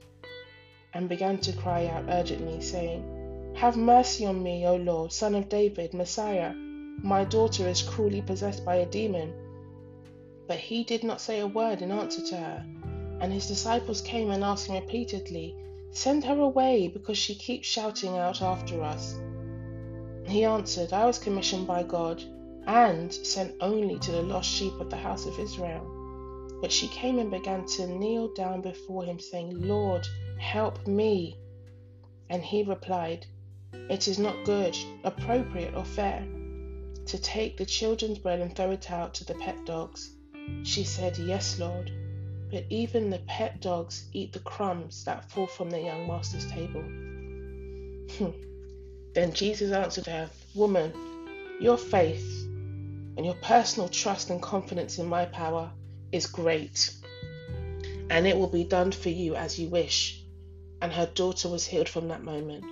and 0.95 1.09
began 1.09 1.39
to 1.39 1.53
cry 1.53 1.87
out 1.87 2.05
urgently, 2.09 2.61
saying, 2.61 3.53
Have 3.57 3.77
mercy 3.77 4.25
on 4.25 4.41
me, 4.41 4.65
O 4.65 4.77
Lord, 4.77 5.13
son 5.13 5.35
of 5.35 5.49
David, 5.49 5.93
Messiah. 5.93 6.55
My 6.55 7.25
daughter 7.25 7.67
is 7.67 7.83
cruelly 7.83 8.23
possessed 8.23 8.65
by 8.65 8.77
a 8.77 8.87
demon. 8.87 9.35
But 10.47 10.59
he 10.59 10.85
did 10.85 11.03
not 11.03 11.21
say 11.21 11.41
a 11.41 11.47
word 11.49 11.83
in 11.83 11.91
answer 11.91 12.23
to 12.23 12.37
her. 12.37 12.65
And 13.25 13.33
his 13.33 13.47
disciples 13.47 14.03
came 14.03 14.31
and 14.31 14.45
asked 14.45 14.67
him 14.67 14.75
repeatedly, 14.75 15.57
Send 15.93 16.25
her 16.25 16.39
away, 16.39 16.89
because 16.89 17.17
she 17.17 17.35
keeps 17.35 17.67
shouting 17.67 18.19
out 18.19 18.43
after 18.43 18.83
us. 18.83 19.19
He 20.27 20.45
answered, 20.45 20.93
I 20.93 21.07
was 21.07 21.19
commissioned 21.19 21.67
by 21.67 21.85
God 21.85 22.23
and 22.67 23.11
sent 23.11 23.55
only 23.63 23.99
to 24.01 24.13
the 24.13 24.21
lost 24.21 24.51
sheep 24.51 24.75
of 24.79 24.91
the 24.91 24.99
house 24.99 25.25
of 25.25 25.39
Israel. 25.39 25.87
But 26.61 26.71
she 26.71 26.87
came 26.89 27.19
and 27.19 27.31
began 27.31 27.65
to 27.65 27.87
kneel 27.87 28.29
down 28.35 28.61
before 28.61 29.05
him, 29.05 29.19
saying, 29.19 29.59
Lord, 29.59 30.07
help 30.37 30.87
me. 30.87 31.39
And 32.29 32.45
he 32.45 32.63
replied, 32.63 33.25
It 33.73 34.07
is 34.07 34.19
not 34.19 34.45
good, 34.45 34.77
appropriate, 35.03 35.75
or 35.75 35.87
fair 35.87 36.29
to 37.07 37.19
take 37.19 37.57
the 37.57 37.65
children's 37.65 38.19
bread 38.19 38.41
and 38.41 38.55
throw 38.55 38.73
it 38.73 38.91
out 38.91 39.15
to 39.15 39.25
the 39.25 39.35
pet 39.37 39.65
dogs. 39.65 40.15
She 40.63 40.85
said, 40.85 41.17
Yes, 41.17 41.59
Lord, 41.59 41.91
but 42.55 42.65
even 42.71 43.11
the 43.11 43.19
pet 43.27 43.61
dogs 43.61 44.05
eat 44.13 44.33
the 44.33 44.39
crumbs 44.39 45.05
that 45.05 45.29
fall 45.29 45.49
from 45.49 45.71
their 45.71 45.81
young 45.81 46.07
master's 46.07 46.47
table. 46.47 46.83
Hmm. 48.17 48.31
then 49.13 49.33
Jesus 49.33 49.73
answered 49.73 50.07
her, 50.07 50.31
Woman, 50.55 50.93
your 51.61 51.77
faith 51.77 52.45
and 53.17 53.27
your 53.27 53.35
personal 53.43 53.89
trust 53.89 54.31
and 54.31 54.41
confidence 54.41 55.01
in 55.01 55.07
my 55.07 55.25
power 55.25 55.73
is 56.13 56.29
great, 56.29 56.95
and 58.09 58.25
it 58.25 58.39
will 58.39 58.47
be 58.47 58.63
done 58.63 58.93
for 58.93 59.09
you 59.09 59.35
as 59.35 59.59
you 59.59 59.67
wish. 59.67 60.23
And 60.81 60.93
her 60.93 61.07
daughter 61.07 61.49
was 61.49 61.67
healed 61.67 61.89
from 61.89 62.07
that 62.07 62.23
moment. 62.23 62.65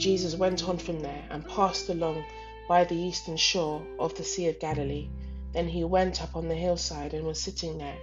Jesus 0.00 0.34
went 0.34 0.68
on 0.68 0.78
from 0.78 0.98
there 0.98 1.24
and 1.30 1.46
passed 1.46 1.90
along 1.90 2.24
by 2.68 2.82
the 2.82 2.96
eastern 2.96 3.36
shore 3.36 3.86
of 4.00 4.16
the 4.16 4.24
Sea 4.24 4.48
of 4.48 4.58
Galilee. 4.58 5.08
Then 5.52 5.68
he 5.68 5.84
went 5.84 6.20
up 6.20 6.34
on 6.34 6.48
the 6.48 6.56
hillside 6.56 7.14
and 7.14 7.24
was 7.24 7.40
sitting 7.40 7.78
there. 7.78 7.98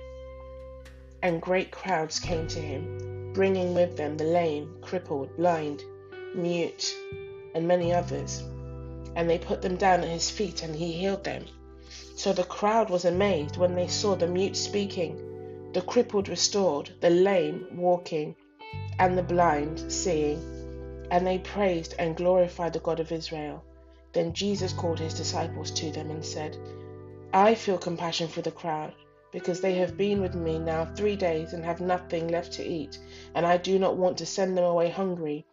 And 1.25 1.41
great 1.41 1.71
crowds 1.71 2.19
came 2.19 2.47
to 2.49 2.59
him, 2.59 3.33
bringing 3.33 3.73
with 3.73 3.97
them 3.97 4.15
the 4.15 4.25
lame, 4.25 4.77
crippled, 4.81 5.35
blind, 5.37 5.83
mute, 6.35 6.95
and 7.55 7.67
many 7.67 7.91
others. 7.91 8.43
And 9.15 9.27
they 9.27 9.39
put 9.39 9.63
them 9.63 9.75
down 9.75 10.01
at 10.01 10.07
his 10.07 10.29
feet, 10.29 10.61
and 10.61 10.75
he 10.75 10.91
healed 10.91 11.23
them. 11.23 11.45
So 12.15 12.31
the 12.31 12.43
crowd 12.43 12.91
was 12.91 13.05
amazed 13.05 13.57
when 13.57 13.73
they 13.73 13.87
saw 13.87 14.13
the 14.13 14.27
mute 14.27 14.55
speaking, 14.55 15.71
the 15.73 15.81
crippled 15.81 16.29
restored, 16.29 16.91
the 17.01 17.09
lame 17.09 17.69
walking, 17.71 18.35
and 18.99 19.17
the 19.17 19.23
blind 19.23 19.91
seeing. 19.91 20.37
And 21.09 21.25
they 21.25 21.39
praised 21.39 21.95
and 21.97 22.15
glorified 22.15 22.73
the 22.73 22.79
God 22.81 22.99
of 22.99 23.11
Israel. 23.11 23.63
Then 24.13 24.31
Jesus 24.31 24.73
called 24.73 24.99
his 24.99 25.15
disciples 25.15 25.71
to 25.71 25.89
them 25.89 26.11
and 26.11 26.23
said, 26.23 26.55
I 27.33 27.55
feel 27.55 27.79
compassion 27.79 28.27
for 28.27 28.43
the 28.43 28.51
crowd, 28.51 28.93
because 29.31 29.61
they 29.61 29.75
have 29.75 29.97
been 29.97 30.21
with 30.21 30.35
me 30.35 30.57
now 30.59 30.85
three 30.95 31.15
days 31.15 31.53
and 31.53 31.63
have 31.63 31.81
nothing 31.81 32.27
left 32.27 32.53
to 32.53 32.65
eat, 32.65 32.99
and 33.33 33.45
I 33.45 33.57
do 33.57 33.77
not 33.79 33.97
want 33.97 34.17
to 34.19 34.25
send 34.25 34.57
them 34.57 34.63
away 34.63 34.89
hungry, 34.89 35.45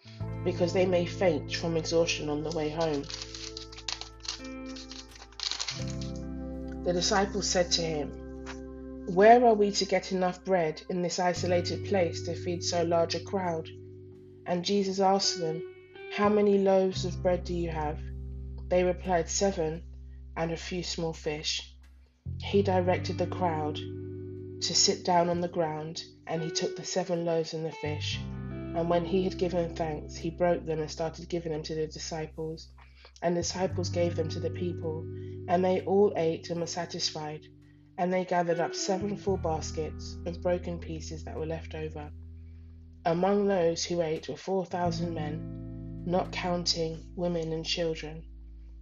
because 0.44 0.72
they 0.72 0.86
may 0.86 1.06
faint 1.06 1.54
from 1.54 1.76
exhaustion 1.76 2.28
on 2.28 2.42
the 2.42 2.50
way 2.50 2.68
home. 2.68 3.04
The 6.84 6.92
disciples 6.92 7.48
said 7.48 7.70
to 7.72 7.82
him, 7.82 8.10
Where 9.14 9.44
are 9.44 9.54
we 9.54 9.70
to 9.72 9.84
get 9.84 10.10
enough 10.10 10.44
bread 10.44 10.82
in 10.88 11.00
this 11.00 11.18
isolated 11.20 11.84
place 11.86 12.24
to 12.24 12.34
feed 12.34 12.64
so 12.64 12.82
large 12.82 13.14
a 13.14 13.20
crowd? 13.20 13.68
And 14.46 14.64
Jesus 14.64 14.98
asked 14.98 15.38
them, 15.38 15.62
How 16.12 16.28
many 16.28 16.58
loaves 16.58 17.04
of 17.04 17.22
bread 17.22 17.44
do 17.44 17.54
you 17.54 17.70
have? 17.70 18.00
They 18.68 18.82
replied, 18.82 19.28
Seven, 19.28 19.84
and 20.36 20.50
a 20.50 20.56
few 20.56 20.82
small 20.82 21.12
fish. 21.12 21.71
He 22.52 22.60
directed 22.60 23.16
the 23.16 23.26
crowd 23.26 23.76
to 23.76 24.74
sit 24.74 25.06
down 25.06 25.30
on 25.30 25.40
the 25.40 25.48
ground, 25.48 26.04
and 26.26 26.42
he 26.42 26.50
took 26.50 26.76
the 26.76 26.84
seven 26.84 27.24
loaves 27.24 27.54
and 27.54 27.64
the 27.64 27.72
fish. 27.72 28.20
And 28.20 28.90
when 28.90 29.06
he 29.06 29.24
had 29.24 29.38
given 29.38 29.74
thanks, 29.74 30.16
he 30.16 30.28
broke 30.28 30.66
them 30.66 30.78
and 30.78 30.90
started 30.90 31.30
giving 31.30 31.52
them 31.52 31.62
to 31.62 31.74
the 31.74 31.86
disciples. 31.86 32.68
And 33.22 33.34
the 33.34 33.40
disciples 33.40 33.88
gave 33.88 34.16
them 34.16 34.28
to 34.28 34.38
the 34.38 34.50
people, 34.50 35.02
and 35.48 35.64
they 35.64 35.80
all 35.82 36.12
ate 36.14 36.50
and 36.50 36.60
were 36.60 36.66
satisfied. 36.66 37.46
And 37.96 38.12
they 38.12 38.26
gathered 38.26 38.60
up 38.60 38.74
seven 38.74 39.16
full 39.16 39.38
baskets 39.38 40.18
of 40.26 40.42
broken 40.42 40.78
pieces 40.78 41.24
that 41.24 41.38
were 41.38 41.46
left 41.46 41.74
over. 41.74 42.10
Among 43.06 43.46
those 43.46 43.82
who 43.82 44.02
ate 44.02 44.28
were 44.28 44.36
four 44.36 44.66
thousand 44.66 45.14
men, 45.14 46.04
not 46.04 46.32
counting 46.32 47.02
women 47.16 47.52
and 47.52 47.64
children. 47.64 48.24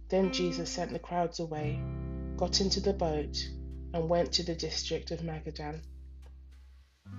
Then 0.09 0.33
Jesus 0.33 0.69
sent 0.69 0.91
the 0.91 0.99
crowds 0.99 1.39
away, 1.39 1.79
got 2.41 2.59
into 2.59 2.79
the 2.79 2.93
boat, 2.93 3.37
and 3.93 4.09
went 4.09 4.31
to 4.31 4.41
the 4.41 4.55
district 4.55 5.11
of 5.11 5.19
Magadan. 5.19 5.79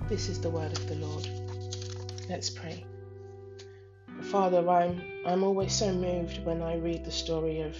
This 0.09 0.29
is 0.29 0.41
the 0.41 0.51
word 0.51 0.77
of 0.77 0.89
the 0.89 0.97
Lord. 0.97 1.29
Let's 2.29 2.51
pray. 2.51 2.85
Father, 4.21 4.69
I'm 4.69 5.01
I'm 5.25 5.45
always 5.45 5.73
so 5.73 5.93
moved 5.93 6.45
when 6.45 6.61
I 6.61 6.75
read 6.75 7.05
the 7.05 7.13
story 7.13 7.61
of 7.61 7.77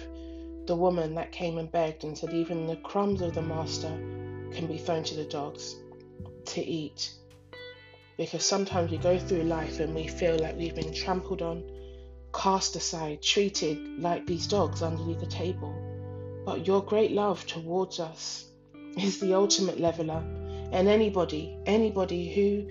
the 0.67 0.77
woman 0.77 1.15
that 1.15 1.33
came 1.33 1.57
and 1.57 1.69
begged 1.69 2.05
and 2.05 2.17
said 2.17 2.33
even 2.33 2.65
the 2.65 2.77
crumbs 2.77 3.21
of 3.21 3.35
the 3.35 3.41
master 3.41 3.91
can 4.53 4.65
be 4.65 4.77
thrown 4.77 5.03
to 5.03 5.15
the 5.15 5.25
dogs 5.25 5.75
to 6.45 6.61
eat. 6.61 7.11
Because 8.15 8.45
sometimes 8.45 8.89
we 8.89 8.97
go 8.99 9.19
through 9.19 9.43
life 9.43 9.81
and 9.81 9.93
we 9.93 10.07
feel 10.07 10.39
like 10.39 10.55
we've 10.55 10.75
been 10.75 10.93
trampled 10.93 11.41
on, 11.41 11.69
cast 12.33 12.77
aside, 12.77 13.21
treated 13.21 13.99
like 13.99 14.25
these 14.25 14.47
dogs 14.47 14.81
underneath 14.81 15.19
the 15.19 15.25
table. 15.25 15.92
But 16.45 16.67
your 16.67 16.83
great 16.83 17.11
love 17.11 17.45
towards 17.45 17.99
us 17.99 18.45
is 18.97 19.19
the 19.19 19.33
ultimate 19.33 19.79
leveler. 19.79 20.23
And 20.71 20.87
anybody, 20.87 21.57
anybody 21.65 22.33
who 22.33 22.69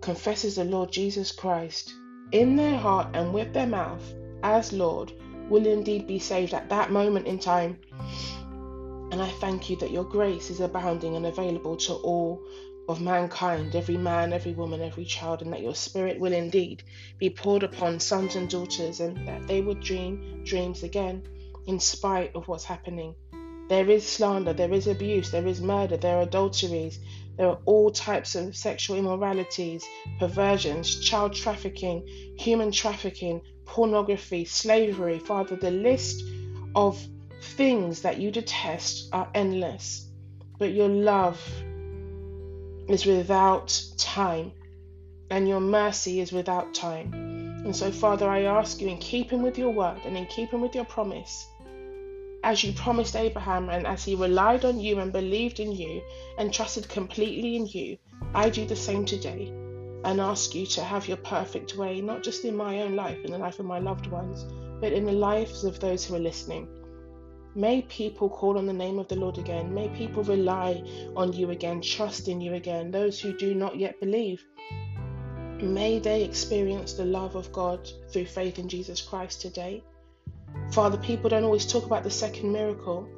confesses 0.00 0.56
the 0.56 0.64
Lord 0.64 0.90
Jesus 0.90 1.32
Christ 1.32 1.92
in 2.32 2.56
their 2.56 2.76
heart 2.76 3.08
and 3.14 3.32
with 3.32 3.52
their 3.52 3.66
mouth 3.66 4.02
as 4.42 4.72
Lord 4.72 5.12
will 5.48 5.66
indeed 5.66 6.06
be 6.06 6.18
saved 6.18 6.54
at 6.54 6.70
that 6.70 6.90
moment 6.90 7.26
in 7.26 7.38
time. 7.38 7.78
And 9.12 9.20
I 9.20 9.28
thank 9.28 9.68
you 9.68 9.76
that 9.76 9.90
your 9.90 10.04
grace 10.04 10.50
is 10.50 10.60
abounding 10.60 11.16
and 11.16 11.26
available 11.26 11.76
to 11.76 11.92
all 11.94 12.42
of 12.88 13.00
mankind, 13.00 13.76
every 13.76 13.96
man, 13.96 14.32
every 14.32 14.52
woman, 14.52 14.80
every 14.80 15.04
child, 15.04 15.42
and 15.42 15.52
that 15.52 15.62
your 15.62 15.74
spirit 15.74 16.18
will 16.18 16.32
indeed 16.32 16.82
be 17.18 17.30
poured 17.30 17.62
upon 17.62 18.00
sons 18.00 18.34
and 18.34 18.48
daughters, 18.48 19.00
and 19.00 19.28
that 19.28 19.46
they 19.46 19.60
would 19.60 19.80
dream 19.80 20.42
dreams 20.44 20.82
again, 20.82 21.22
in 21.66 21.80
spite 21.80 22.34
of 22.34 22.48
what's 22.48 22.64
happening. 22.64 23.14
There 23.68 23.88
is 23.88 24.06
slander, 24.06 24.52
there 24.52 24.72
is 24.72 24.86
abuse, 24.86 25.30
there 25.30 25.46
is 25.46 25.60
murder, 25.60 25.96
there 25.96 26.18
are 26.18 26.22
adulteries, 26.22 26.98
there 27.36 27.48
are 27.48 27.58
all 27.64 27.90
types 27.90 28.34
of 28.34 28.54
sexual 28.54 28.98
immoralities, 28.98 29.84
perversions, 30.18 31.00
child 31.00 31.34
trafficking, 31.34 32.06
human 32.38 32.70
trafficking, 32.70 33.40
pornography, 33.64 34.44
slavery. 34.44 35.18
Father, 35.18 35.56
the 35.56 35.70
list 35.70 36.22
of 36.74 37.02
things 37.56 38.02
that 38.02 38.18
you 38.18 38.30
detest 38.30 39.08
are 39.12 39.30
endless, 39.34 40.08
but 40.58 40.72
your 40.72 40.88
love 40.88 41.40
is 42.88 43.06
without 43.06 43.82
time, 43.96 44.52
and 45.30 45.48
your 45.48 45.60
mercy 45.60 46.20
is 46.20 46.32
without 46.32 46.74
time. 46.74 47.10
And 47.64 47.74
so, 47.74 47.90
Father, 47.90 48.28
I 48.28 48.42
ask 48.42 48.80
you, 48.80 48.88
in 48.88 48.98
keeping 48.98 49.40
with 49.40 49.56
your 49.56 49.70
word 49.70 50.00
and 50.04 50.16
in 50.16 50.26
keeping 50.26 50.60
with 50.60 50.74
your 50.74 50.84
promise, 50.84 51.46
as 52.44 52.64
you 52.64 52.72
promised 52.72 53.14
Abraham 53.14 53.68
and 53.68 53.86
as 53.86 54.04
he 54.04 54.14
relied 54.14 54.64
on 54.64 54.80
you 54.80 54.98
and 54.98 55.12
believed 55.12 55.60
in 55.60 55.72
you 55.72 56.02
and 56.38 56.52
trusted 56.52 56.88
completely 56.88 57.56
in 57.56 57.66
you, 57.66 57.98
I 58.34 58.50
do 58.50 58.66
the 58.66 58.76
same 58.76 59.04
today 59.04 59.52
and 60.04 60.20
ask 60.20 60.54
you 60.54 60.66
to 60.66 60.82
have 60.82 61.06
your 61.06 61.18
perfect 61.18 61.76
way, 61.76 62.00
not 62.00 62.24
just 62.24 62.44
in 62.44 62.56
my 62.56 62.80
own 62.80 62.96
life, 62.96 63.18
in 63.24 63.30
the 63.30 63.38
life 63.38 63.60
of 63.60 63.66
my 63.66 63.78
loved 63.78 64.08
ones, 64.08 64.44
but 64.80 64.92
in 64.92 65.04
the 65.04 65.12
lives 65.12 65.64
of 65.64 65.78
those 65.78 66.04
who 66.04 66.16
are 66.16 66.20
listening. 66.20 66.66
May 67.54 67.82
people 67.82 68.28
call 68.28 68.58
on 68.58 68.66
the 68.66 68.72
name 68.72 68.98
of 68.98 69.08
the 69.08 69.16
Lord 69.16 69.38
again. 69.38 69.72
May 69.72 69.88
people 69.90 70.24
rely 70.24 70.82
on 71.14 71.32
you 71.34 71.50
again, 71.50 71.82
trust 71.82 72.26
in 72.26 72.40
you 72.40 72.54
again. 72.54 72.90
Those 72.90 73.20
who 73.20 73.36
do 73.36 73.54
not 73.54 73.76
yet 73.76 74.00
believe, 74.00 74.44
may 75.60 76.00
they 76.00 76.24
experience 76.24 76.94
the 76.94 77.04
love 77.04 77.36
of 77.36 77.52
God 77.52 77.88
through 78.10 78.26
faith 78.26 78.58
in 78.58 78.68
Jesus 78.68 79.00
Christ 79.00 79.40
today. 79.40 79.84
Father, 80.72 80.96
people 80.98 81.28
don't 81.28 81.44
always 81.44 81.66
talk 81.66 81.84
about 81.84 82.02
the 82.02 82.10
second 82.10 82.52
miracle, 82.52 83.08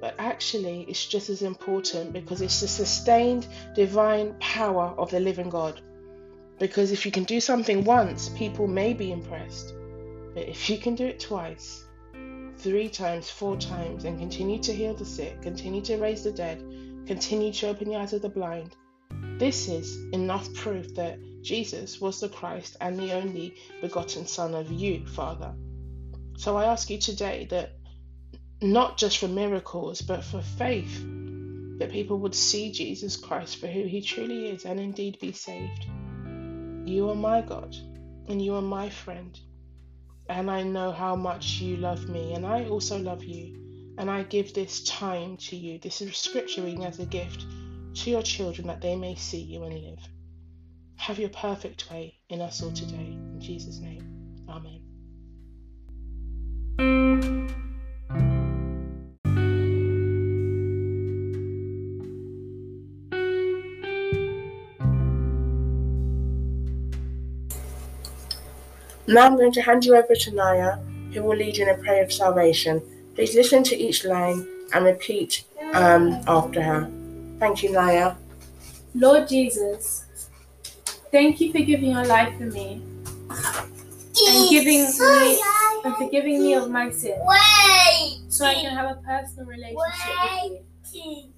but 0.00 0.14
actually 0.18 0.82
it's 0.88 1.06
just 1.06 1.30
as 1.30 1.42
important 1.42 2.12
because 2.12 2.40
it's 2.40 2.60
the 2.60 2.68
sustained 2.68 3.46
divine 3.74 4.34
power 4.40 4.94
of 4.98 5.10
the 5.10 5.20
living 5.20 5.50
God. 5.50 5.80
Because 6.58 6.92
if 6.92 7.04
you 7.04 7.12
can 7.12 7.24
do 7.24 7.40
something 7.40 7.84
once, 7.84 8.30
people 8.30 8.66
may 8.66 8.94
be 8.94 9.12
impressed. 9.12 9.74
But 10.34 10.48
if 10.48 10.70
you 10.70 10.78
can 10.78 10.94
do 10.94 11.06
it 11.06 11.20
twice, 11.20 11.84
three 12.56 12.88
times, 12.88 13.28
four 13.28 13.56
times, 13.56 14.04
and 14.04 14.18
continue 14.18 14.58
to 14.60 14.72
heal 14.72 14.94
the 14.94 15.04
sick, 15.04 15.42
continue 15.42 15.82
to 15.82 15.98
raise 15.98 16.24
the 16.24 16.32
dead, 16.32 16.62
continue 17.06 17.52
to 17.52 17.68
open 17.68 17.90
the 17.90 17.96
eyes 17.96 18.12
of 18.12 18.22
the 18.22 18.28
blind. 18.28 18.74
This 19.38 19.68
is 19.68 19.98
enough 20.12 20.52
proof 20.54 20.94
that 20.94 21.18
Jesus 21.42 22.00
was 22.00 22.20
the 22.20 22.28
Christ 22.28 22.76
and 22.80 22.98
the 22.98 23.12
only 23.12 23.54
begotten 23.82 24.26
Son 24.26 24.54
of 24.54 24.72
you, 24.72 25.06
Father. 25.06 25.54
So 26.36 26.56
I 26.56 26.64
ask 26.66 26.90
you 26.90 26.98
today 26.98 27.46
that 27.50 27.72
not 28.62 28.98
just 28.98 29.18
for 29.18 29.28
miracles, 29.28 30.02
but 30.02 30.24
for 30.24 30.42
faith, 30.42 31.04
that 31.78 31.90
people 31.90 32.18
would 32.20 32.34
see 32.34 32.72
Jesus 32.72 33.16
Christ 33.16 33.58
for 33.58 33.66
who 33.66 33.84
he 33.84 34.00
truly 34.00 34.48
is 34.48 34.64
and 34.64 34.80
indeed 34.80 35.18
be 35.20 35.32
saved. 35.32 35.86
You 36.84 37.10
are 37.10 37.14
my 37.14 37.42
God, 37.42 37.76
and 38.28 38.40
you 38.40 38.54
are 38.54 38.62
my 38.62 38.88
friend 38.88 39.38
and 40.28 40.50
I 40.50 40.62
know 40.62 40.92
how 40.92 41.14
much 41.14 41.60
you 41.60 41.76
love 41.76 42.08
me, 42.08 42.34
and 42.34 42.46
I 42.46 42.64
also 42.66 42.98
love 42.98 43.22
you. 43.24 43.62
And 43.98 44.10
I 44.10 44.24
give 44.24 44.52
this 44.52 44.84
time 44.84 45.36
to 45.38 45.56
you, 45.56 45.78
this 45.78 46.02
is 46.02 46.16
scripture 46.16 46.62
reading 46.62 46.84
as 46.84 46.98
a 46.98 47.06
gift 47.06 47.46
to 47.94 48.10
your 48.10 48.22
children 48.22 48.66
that 48.66 48.82
they 48.82 48.94
may 48.94 49.14
see 49.14 49.40
you 49.40 49.64
and 49.64 49.74
live. 49.74 49.98
Have 50.96 51.18
your 51.18 51.30
perfect 51.30 51.90
way 51.90 52.18
in 52.28 52.42
us 52.42 52.62
all 52.62 52.72
today. 52.72 53.16
In 53.16 53.40
Jesus' 53.40 53.78
name, 53.78 54.44
Amen. 54.48 54.85
Now 69.08 69.26
I'm 69.26 69.36
going 69.36 69.52
to 69.52 69.62
hand 69.62 69.84
you 69.84 69.94
over 69.96 70.14
to 70.14 70.30
Naya, 70.34 70.78
who 71.12 71.22
will 71.22 71.36
lead 71.36 71.56
you 71.56 71.68
in 71.68 71.78
a 71.78 71.78
prayer 71.82 72.02
of 72.02 72.12
salvation. 72.12 72.82
Please 73.14 73.34
listen 73.34 73.62
to 73.64 73.76
each 73.76 74.04
line 74.04 74.46
and 74.74 74.84
repeat 74.84 75.44
um, 75.74 76.20
after 76.26 76.62
her. 76.62 76.90
Thank 77.38 77.62
you, 77.62 77.70
Naya. 77.70 78.14
Lord 78.94 79.28
Jesus, 79.28 80.06
thank 81.12 81.40
you 81.40 81.52
for 81.52 81.60
giving 81.60 81.92
your 81.92 82.04
life 82.04 82.36
for 82.36 82.44
me 82.44 82.82
and 83.30 84.50
giving 84.50 84.84
me 84.84 85.42
and 85.84 85.96
forgiving 85.96 86.42
me 86.42 86.54
of 86.54 86.70
my 86.70 86.90
sin, 86.90 87.20
so 88.28 88.44
I 88.44 88.54
can 88.54 88.74
have 88.74 88.90
a 88.96 89.00
personal 89.02 89.46
relationship 89.46 90.50
with 90.50 90.94
you. 90.94 91.28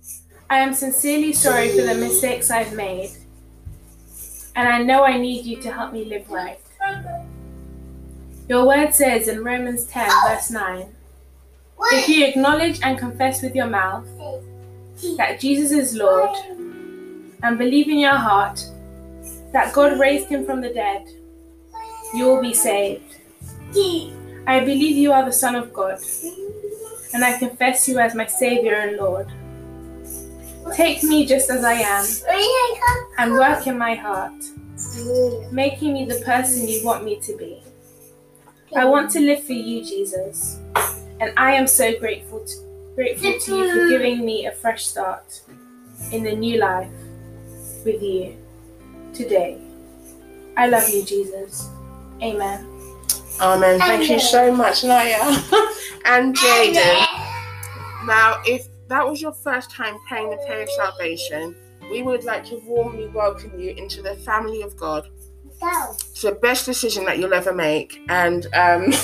I 0.48 0.60
am 0.60 0.72
sincerely 0.72 1.32
sorry 1.32 1.68
for 1.70 1.82
the 1.82 1.94
mistakes 1.96 2.50
I've 2.50 2.72
made, 2.74 3.10
and 4.56 4.68
I 4.68 4.82
know 4.82 5.04
I 5.04 5.18
need 5.18 5.44
you 5.44 5.60
to 5.62 5.72
help 5.72 5.92
me 5.92 6.04
live 6.06 6.30
right. 6.30 6.60
Your 8.48 8.66
word 8.66 8.94
says 8.94 9.28
in 9.28 9.44
Romans 9.44 9.84
10, 9.84 10.10
verse 10.26 10.50
9 10.50 10.86
If 11.92 12.08
you 12.08 12.24
acknowledge 12.24 12.80
and 12.82 12.98
confess 12.98 13.42
with 13.42 13.54
your 13.54 13.66
mouth 13.66 14.06
that 15.18 15.38
Jesus 15.38 15.70
is 15.70 15.94
Lord 15.94 16.34
and 17.42 17.58
believe 17.58 17.88
in 17.88 17.98
your 17.98 18.16
heart 18.16 18.64
that 19.52 19.74
God 19.74 20.00
raised 20.00 20.28
him 20.28 20.46
from 20.46 20.62
the 20.62 20.70
dead, 20.70 21.06
you 22.14 22.24
will 22.24 22.40
be 22.40 22.54
saved. 22.54 23.16
I 24.46 24.60
believe 24.60 24.96
you 24.96 25.12
are 25.12 25.26
the 25.26 25.32
Son 25.32 25.54
of 25.54 25.70
God, 25.74 26.00
and 27.12 27.22
I 27.22 27.38
confess 27.38 27.86
you 27.86 27.98
as 27.98 28.14
my 28.14 28.24
Savior 28.24 28.76
and 28.76 28.96
Lord. 28.96 29.28
Take 30.74 31.02
me 31.02 31.26
just 31.26 31.50
as 31.50 31.64
I 31.64 31.74
am 31.74 32.06
and 33.18 33.32
work 33.34 33.66
in 33.66 33.76
my 33.76 33.94
heart, 33.94 34.42
making 35.52 35.92
me 35.92 36.06
the 36.06 36.22
person 36.24 36.66
you 36.66 36.82
want 36.82 37.04
me 37.04 37.20
to 37.20 37.36
be. 37.36 37.62
I 38.76 38.84
want 38.84 39.10
to 39.12 39.20
live 39.20 39.44
for 39.44 39.54
you, 39.54 39.82
Jesus, 39.82 40.60
and 41.20 41.32
I 41.36 41.52
am 41.52 41.66
so 41.66 41.98
grateful 41.98 42.40
to, 42.40 42.54
grateful 42.94 43.38
to 43.38 43.56
you 43.56 43.72
for 43.72 43.88
giving 43.88 44.24
me 44.24 44.46
a 44.46 44.52
fresh 44.52 44.86
start 44.86 45.40
in 46.12 46.22
the 46.22 46.34
new 46.34 46.58
life 46.58 46.90
with 47.84 48.02
you 48.02 48.36
today. 49.14 49.58
I 50.56 50.68
love 50.68 50.88
you, 50.90 51.02
Jesus. 51.02 51.70
Amen. 52.22 52.66
Amen. 53.40 53.78
Thank 53.78 54.10
you 54.10 54.20
so 54.20 54.54
much, 54.54 54.84
Naya 54.84 55.16
and 56.04 56.36
Jaden. 56.36 57.06
Now, 58.04 58.42
if 58.44 58.66
that 58.88 59.06
was 59.06 59.22
your 59.22 59.32
first 59.32 59.70
time 59.70 59.96
praying 60.08 60.30
the 60.30 60.36
prayer 60.46 60.62
of 60.62 60.70
salvation, 60.70 61.54
we 61.90 62.02
would 62.02 62.24
like 62.24 62.44
to 62.46 62.56
warmly 62.66 63.08
welcome 63.08 63.58
you 63.58 63.70
into 63.70 64.02
the 64.02 64.14
family 64.16 64.62
of 64.62 64.76
God. 64.76 65.08
It's 66.10 66.22
the 66.22 66.32
best 66.32 66.66
decision 66.66 67.04
that 67.06 67.18
you'll 67.18 67.34
ever 67.34 67.52
make. 67.52 68.00
And 68.08 68.46
um, 68.46 68.90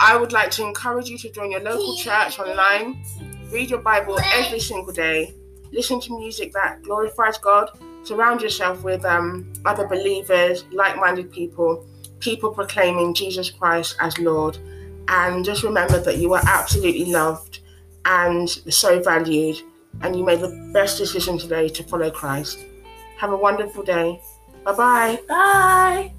I 0.00 0.16
would 0.16 0.32
like 0.32 0.50
to 0.52 0.62
encourage 0.62 1.08
you 1.08 1.18
to 1.18 1.30
join 1.30 1.50
your 1.50 1.60
local 1.60 1.96
church 1.96 2.38
online, 2.38 3.02
read 3.50 3.70
your 3.70 3.80
Bible 3.80 4.18
every 4.34 4.60
single 4.60 4.92
day, 4.92 5.34
listen 5.72 6.00
to 6.00 6.18
music 6.18 6.52
that 6.52 6.82
glorifies 6.82 7.38
God, 7.38 7.70
surround 8.02 8.42
yourself 8.42 8.82
with 8.82 9.04
um, 9.04 9.52
other 9.64 9.86
believers, 9.86 10.64
like 10.72 10.96
minded 10.96 11.32
people, 11.32 11.86
people 12.20 12.50
proclaiming 12.50 13.14
Jesus 13.14 13.50
Christ 13.50 13.96
as 14.00 14.18
Lord. 14.18 14.58
And 15.08 15.44
just 15.44 15.62
remember 15.62 16.00
that 16.00 16.18
you 16.18 16.34
are 16.34 16.42
absolutely 16.46 17.06
loved 17.06 17.60
and 18.04 18.48
so 18.48 19.02
valued, 19.02 19.60
and 20.02 20.16
you 20.16 20.24
made 20.24 20.40
the 20.40 20.70
best 20.72 20.98
decision 20.98 21.38
today 21.38 21.68
to 21.68 21.82
follow 21.84 22.10
Christ. 22.10 22.58
Have 23.18 23.32
a 23.32 23.36
wonderful 23.36 23.82
day. 23.82 24.20
Bye-bye. 24.66 25.20
Bye. 25.28 26.12